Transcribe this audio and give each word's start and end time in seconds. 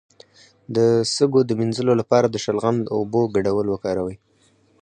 د 0.75 0.77
سږو 1.15 1.41
د 1.45 1.51
مینځلو 1.59 1.93
لپاره 2.01 2.27
د 2.29 2.35
شلغم 2.43 2.77
او 2.91 2.97
اوبو 3.03 3.21
ګډول 3.35 3.67
وکاروئ 3.69 4.15